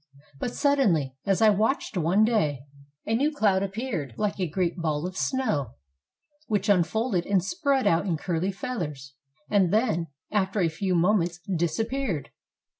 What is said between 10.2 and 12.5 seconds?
after a few moments, disappeared.